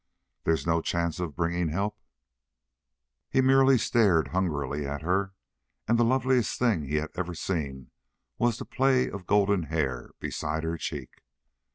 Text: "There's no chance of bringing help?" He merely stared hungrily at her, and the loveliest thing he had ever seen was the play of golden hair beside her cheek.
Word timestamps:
"There's 0.45 0.65
no 0.65 0.81
chance 0.81 1.19
of 1.19 1.35
bringing 1.35 1.67
help?" 1.67 1.95
He 3.29 3.39
merely 3.39 3.77
stared 3.77 4.29
hungrily 4.29 4.83
at 4.87 5.03
her, 5.03 5.35
and 5.87 5.99
the 5.99 6.03
loveliest 6.03 6.57
thing 6.57 6.81
he 6.85 6.95
had 6.95 7.11
ever 7.13 7.35
seen 7.35 7.91
was 8.39 8.57
the 8.57 8.65
play 8.65 9.07
of 9.11 9.27
golden 9.27 9.65
hair 9.69 10.09
beside 10.19 10.63
her 10.63 10.75
cheek. 10.79 11.21